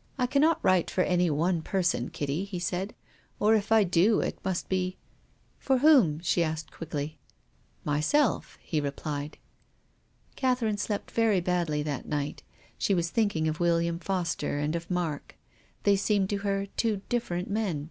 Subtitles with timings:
[0.18, 2.96] "I cannot write for any one person, Kitty," he said,"
[3.38, 4.96] or if I do it must be
[5.66, 7.20] ""For whom?" she asked quickly."
[7.84, 9.38] Myself," he replied.
[10.34, 12.42] Catherine slept very badly that night.
[12.76, 15.36] She was thinking of William Foster and of Mark.
[15.84, 17.90] They seemed to her two different men.